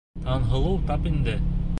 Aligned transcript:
Таңһылыу, 0.21 0.79
тап 0.89 1.05
инде. 1.11 1.37